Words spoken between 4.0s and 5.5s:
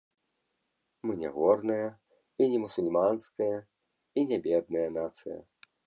і не бедная нацыя.